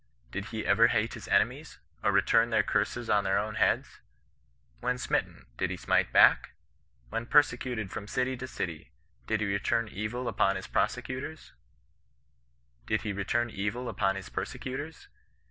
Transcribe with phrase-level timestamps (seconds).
[0.31, 3.99] Did he ever hate his ene mies, or return their curses on their own heads?
[4.79, 6.53] When smitten, did he smite back?
[7.11, 8.89] When persecuted from city to city,
[9.27, 11.53] did he return evil upon his persecutors